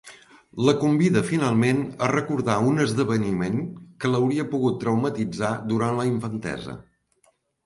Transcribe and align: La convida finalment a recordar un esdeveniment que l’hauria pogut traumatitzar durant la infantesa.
La 0.67 0.73
convida 0.83 1.21
finalment 1.25 1.83
a 2.05 2.07
recordar 2.11 2.55
un 2.69 2.85
esdeveniment 2.85 3.61
que 4.01 4.11
l’hauria 4.15 4.47
pogut 4.55 4.81
traumatitzar 4.87 5.53
durant 5.75 6.01
la 6.03 6.09
infantesa. 6.15 6.77